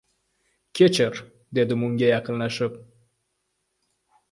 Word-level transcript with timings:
–Kechir,– 0.79 1.19
dedim 1.59 1.85
unga 1.89 2.09
yaqinlashib. 2.13 2.83